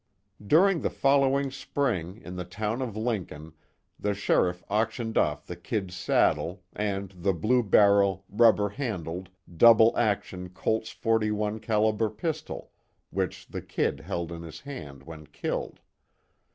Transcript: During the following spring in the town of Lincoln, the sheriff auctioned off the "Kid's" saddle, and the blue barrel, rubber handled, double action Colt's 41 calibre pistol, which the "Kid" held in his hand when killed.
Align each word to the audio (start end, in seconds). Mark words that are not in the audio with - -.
During 0.47 0.81
the 0.81 0.89
following 0.89 1.51
spring 1.51 2.19
in 2.25 2.35
the 2.35 2.43
town 2.43 2.81
of 2.81 2.97
Lincoln, 2.97 3.53
the 3.99 4.15
sheriff 4.15 4.63
auctioned 4.67 5.15
off 5.15 5.45
the 5.45 5.55
"Kid's" 5.55 5.93
saddle, 5.95 6.63
and 6.73 7.11
the 7.15 7.33
blue 7.35 7.61
barrel, 7.61 8.25
rubber 8.27 8.69
handled, 8.69 9.29
double 9.57 9.95
action 9.95 10.49
Colt's 10.49 10.89
41 10.89 11.59
calibre 11.59 12.09
pistol, 12.09 12.71
which 13.11 13.45
the 13.45 13.61
"Kid" 13.61 13.99
held 13.99 14.31
in 14.31 14.41
his 14.41 14.61
hand 14.61 15.03
when 15.03 15.27
killed. 15.27 15.79